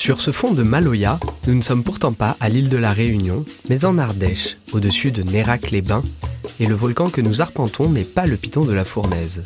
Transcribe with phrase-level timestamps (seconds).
[0.00, 3.44] Sur ce fond de Maloya, nous ne sommes pourtant pas à l'île de la Réunion,
[3.68, 6.02] mais en Ardèche, au-dessus de Nérac-les-Bains,
[6.58, 9.42] et le volcan que nous arpentons n'est pas le piton de la Fournaise.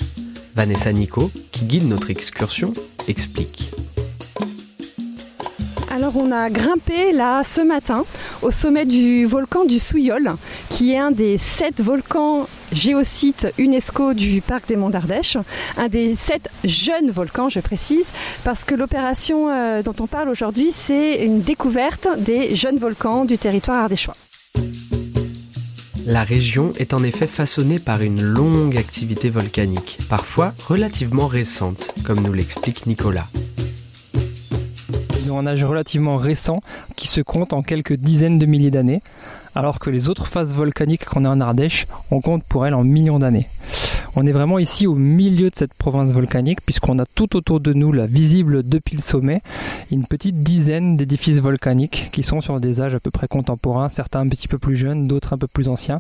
[0.55, 2.73] Vanessa Nico, qui guide notre excursion,
[3.09, 3.73] explique.
[5.91, 8.05] Alors on a grimpé là ce matin
[8.41, 10.35] au sommet du volcan du Souyol,
[10.71, 15.39] qui est un des sept volcans géosites UNESCO du parc des Monts d'Ardèche,
[15.77, 18.07] un des sept jeunes volcans, je précise,
[18.43, 23.39] parce que l'opération euh, dont on parle aujourd'hui, c'est une découverte des jeunes volcans du
[23.39, 24.17] territoire ardéchois.
[26.07, 32.21] La région est en effet façonnée par une longue activité volcanique, parfois relativement récente, comme
[32.21, 33.27] nous l'explique Nicolas.
[35.23, 36.61] Ils ont un âge relativement récent
[36.97, 39.01] qui se compte en quelques dizaines de milliers d'années,
[39.55, 42.85] alors que les autres phases volcaniques qu'on a en Ardèche, on compte pour elles en
[42.85, 43.47] millions d'années.
[44.17, 47.73] On est vraiment ici au milieu de cette province volcanique, puisqu'on a tout autour de
[47.73, 49.43] nous, là, visible depuis le sommet,
[49.91, 54.21] une petite dizaine d'édifices volcaniques qui sont sur des âges à peu près contemporains, certains
[54.21, 55.99] un petit peu plus jeunes, d'autres un peu plus anciens,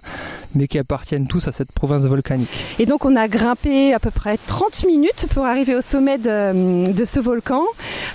[0.54, 2.56] mais qui appartiennent tous à cette province volcanique.
[2.78, 6.92] Et donc on a grimpé à peu près 30 minutes pour arriver au sommet de,
[6.92, 7.64] de ce volcan,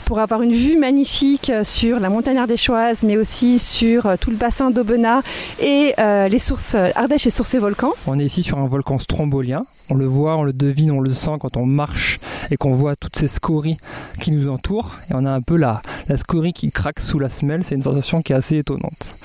[0.05, 4.71] pour avoir une vue magnifique sur la montagne ardéchoise, mais aussi sur tout le bassin
[4.71, 5.23] d'Aubenas
[5.61, 7.93] et euh, les sources Ardèche et sources et volcans.
[8.07, 9.65] On est ici sur un volcan strombolien.
[9.89, 12.19] On le voit, on le devine, on le sent quand on marche
[12.51, 13.77] et qu'on voit toutes ces scories
[14.19, 14.95] qui nous entourent.
[15.09, 15.81] Et on a un peu la,
[16.15, 17.63] scorie qui craque sous la semelle.
[17.63, 19.15] C'est une sensation qui est assez étonnante.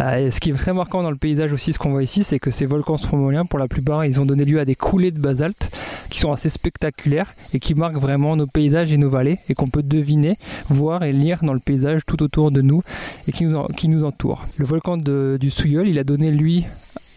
[0.00, 2.24] Euh, et ce qui est très marquant dans le paysage aussi, ce qu'on voit ici,
[2.24, 5.10] c'est que ces volcans stromoliens, pour la plupart, ils ont donné lieu à des coulées
[5.10, 5.70] de basalte
[6.10, 9.68] qui sont assez spectaculaires et qui marquent vraiment nos paysages et nos vallées et qu'on
[9.68, 10.36] peut deviner,
[10.68, 12.82] voir et lire dans le paysage tout autour de nous
[13.28, 14.44] et qui nous, entoure.
[14.58, 16.66] Le volcan de- du Souyol, il a donné lui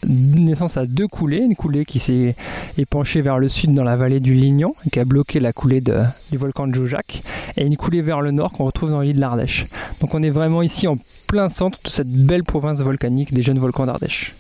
[0.08, 2.36] naissance à deux coulées, une coulée qui s'est
[2.78, 6.02] épanchée vers le sud dans la vallée du Lignon, qui a bloqué la coulée de-
[6.32, 7.24] du volcan de Jojac,
[7.58, 9.66] et une coulée vers le nord qu'on retrouve dans l'île de l'Ardèche.
[10.02, 10.98] Donc on est vraiment ici en
[11.28, 14.34] plein centre de cette belle province volcanique des jeunes volcans d'Ardèche.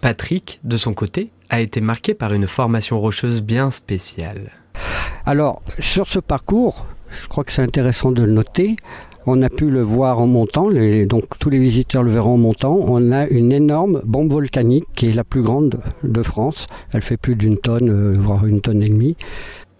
[0.00, 4.52] Patrick, de son côté, a été marqué par une formation rocheuse bien spéciale.
[5.26, 6.86] Alors, sur ce parcours,
[7.22, 8.76] je crois que c'est intéressant de le noter.
[9.30, 12.80] On a pu le voir en montant, donc tous les visiteurs le verront en montant.
[12.80, 16.66] On a une énorme bombe volcanique qui est la plus grande de France.
[16.94, 19.16] Elle fait plus d'une tonne, euh, voire une tonne et demie.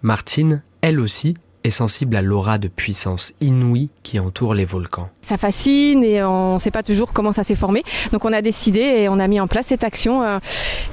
[0.03, 1.33] Martine, elle aussi,
[1.69, 5.09] est sensible à l'aura de puissance inouïe qui entoure les volcans.
[5.21, 7.83] Ça fascine et on ne sait pas toujours comment ça s'est formé.
[8.11, 10.39] Donc on a décidé et on a mis en place cette action euh,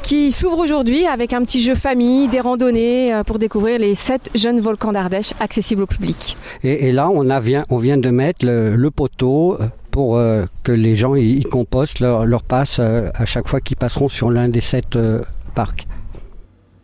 [0.02, 4.30] qui s'ouvre aujourd'hui avec un petit jeu famille, des randonnées euh, pour découvrir les sept
[4.34, 6.36] jeunes volcans d'Ardèche accessibles au public.
[6.62, 10.18] Et, et là, on, a vient, on vient de mettre le, le poteau euh, pour
[10.18, 13.78] euh, que les gens y, y compostent leur, leur passe euh, à chaque fois qu'ils
[13.78, 15.22] passeront sur l'un des sept euh,
[15.54, 15.86] parcs.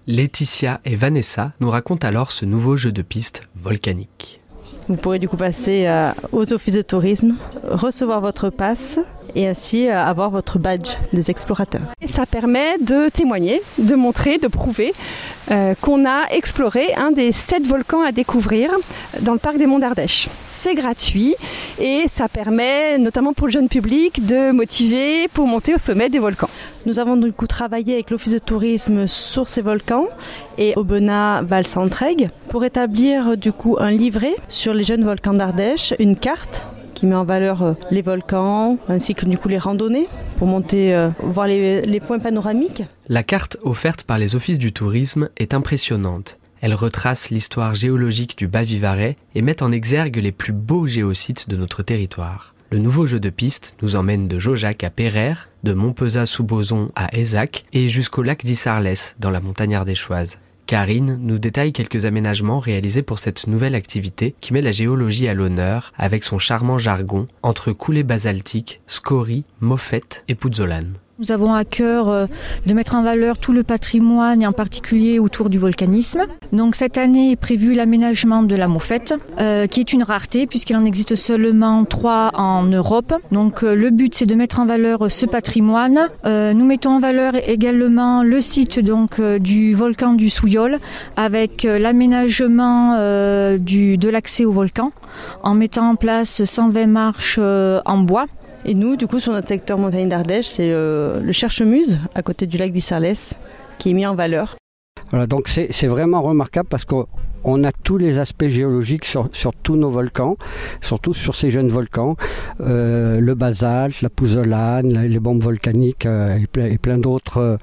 [0.09, 4.41] Laetitia et Vanessa nous racontent alors ce nouveau jeu de piste volcanique.
[4.89, 7.37] Vous pourrez du coup passer euh, aux offices de tourisme,
[7.71, 8.99] recevoir votre passe
[9.37, 11.83] et ainsi euh, avoir votre badge des explorateurs.
[12.01, 14.93] Et ça permet de témoigner, de montrer, de prouver
[15.53, 18.71] euh, qu'on a exploré un des sept volcans à découvrir
[19.21, 20.29] dans le parc des Monts d'Ardèche.
[20.49, 21.37] C'est gratuit
[21.81, 26.19] et ça permet, notamment pour le jeune public, de motiver pour monter au sommet des
[26.19, 26.51] volcans.
[26.85, 30.09] Nous avons du coup travaillé avec l'office de tourisme sur ces volcans
[30.59, 31.65] et Aubenas Val
[32.49, 37.15] pour établir du coup un livret sur les jeunes volcans d'Ardèche, une carte qui met
[37.15, 41.47] en valeur euh, les volcans ainsi que du coup les randonnées pour monter euh, voir
[41.47, 42.83] les, les points panoramiques.
[43.09, 46.39] La carte offerte par les offices du tourisme est impressionnante.
[46.61, 51.57] Elle retrace l'histoire géologique du Bas-Vivarais et met en exergue les plus beaux géosites de
[51.57, 52.55] notre territoire.
[52.73, 57.67] Le nouveau jeu de piste nous emmène de Jojac à Péraire, de Montpezat-sous-Bozon à Aizac
[57.75, 60.39] et jusqu'au lac d'Issarlès dans la montagne ardéchoise.
[60.65, 65.35] Karine nous détaille quelques aménagements réalisés pour cette nouvelle activité qui met la géologie à
[65.35, 70.95] l'honneur avec son charmant jargon entre coulées basaltiques, scories, moffettes et pouzzolanes.
[71.23, 72.27] Nous avons à cœur euh,
[72.67, 76.23] de mettre en valeur tout le patrimoine et en particulier autour du volcanisme.
[76.53, 80.75] Donc cette année est prévu l'aménagement de la Moffette, euh, qui est une rareté puisqu'il
[80.75, 83.15] en existe seulement trois en Europe.
[83.31, 86.09] Donc euh, le but c'est de mettre en valeur ce patrimoine.
[86.25, 90.81] Nous mettons en valeur également le site du volcan du Souyol
[91.17, 94.91] avec l'aménagement de l'accès au volcan
[95.45, 98.27] en mettant en place 120 marches en bois.
[98.65, 102.47] Et nous, du coup, sur notre secteur montagne d'Ardèche, c'est euh, le Cherche-Muse, à côté
[102.47, 103.35] du lac d'Issarlès,
[103.79, 104.57] qui est mis en valeur.
[105.11, 107.07] Voilà, donc c'est vraiment remarquable parce qu'on
[107.45, 110.37] on a tous les aspects géologiques sur, sur tous nos volcans,
[110.81, 112.17] surtout sur ces jeunes volcans,
[112.61, 117.57] euh, le basalte, la pouzzolane, la- les bombes volcaniques euh, et plein, d'autres euh,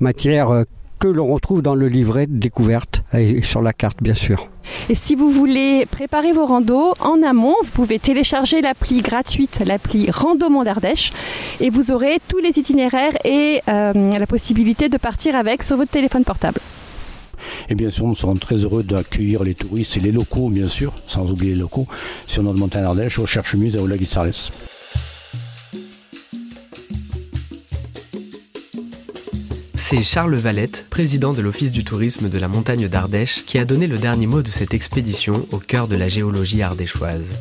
[0.00, 0.64] matières
[1.04, 4.48] que l'on retrouve dans le livret de découverte et sur la carte, bien sûr.
[4.88, 10.10] Et si vous voulez préparer vos randos en amont, vous pouvez télécharger l'appli gratuite, l'appli
[10.10, 11.12] Rando Mont d'Ardèche,
[11.60, 15.90] et vous aurez tous les itinéraires et euh, la possibilité de partir avec sur votre
[15.90, 16.60] téléphone portable.
[17.68, 20.94] Et bien sûr, nous serons très heureux d'accueillir les touristes et les locaux, bien sûr,
[21.06, 21.86] sans oublier les locaux,
[22.26, 24.00] sur notre montagne d'Ardèche, au Cherche-Muse et au lac.
[29.86, 33.86] C'est Charles Valette, président de l'Office du tourisme de la montagne d'Ardèche, qui a donné
[33.86, 37.32] le dernier mot de cette expédition au cœur de la géologie ardéchoise.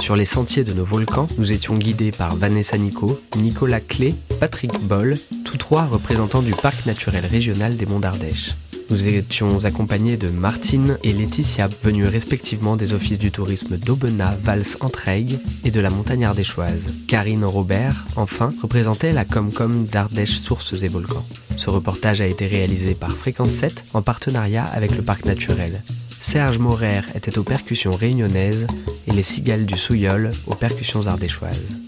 [0.00, 4.72] Sur les sentiers de nos volcans, nous étions guidés par Vanessa Nico, Nicolas Clé, Patrick
[4.80, 8.56] Boll, tous trois représentants du parc naturel régional des Monts d'Ardèche.
[8.90, 14.76] Nous étions accompagnés de Martine et Laetitia, venus respectivement des offices du tourisme d'Aubenas, Vals,
[14.80, 16.90] Entraigues et de la montagne ardéchoise.
[17.06, 21.24] Karine Robert, enfin, représentait la Comcom d'Ardèche Sources et Volcans.
[21.56, 25.82] Ce reportage a été réalisé par Fréquence 7 en partenariat avec le parc naturel.
[26.20, 28.66] Serge Morer était aux percussions réunionnaises
[29.06, 31.81] et les cigales du Souillol aux percussions ardéchoises.